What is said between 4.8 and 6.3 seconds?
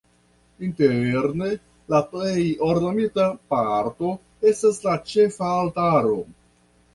la ĉefaltaro.